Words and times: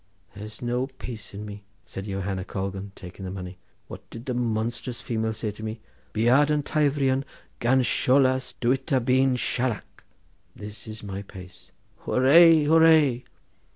"There's 0.35 0.63
no 0.63 0.87
pace 0.87 1.29
for 1.29 1.37
me," 1.37 1.63
said 1.85 2.05
Johanna 2.05 2.43
Colgan, 2.43 2.91
taking 2.95 3.23
the 3.23 3.29
money. 3.29 3.59
"What 3.87 4.09
did 4.09 4.25
the 4.25 4.33
monstrous 4.33 4.99
female 4.99 5.31
say 5.31 5.51
to 5.51 5.61
me? 5.61 5.79
Biadh 6.15 6.49
an 6.49 6.63
taifrionn 6.63 7.23
gan 7.59 7.83
sholas 7.83 8.55
duit 8.59 8.91
a 8.91 8.99
bhean 8.99 9.35
shalach.' 9.37 10.03
This 10.55 10.87
is 10.87 11.03
my 11.03 11.21
pace—hoorah! 11.21 12.63
hoorah!" 12.65 13.19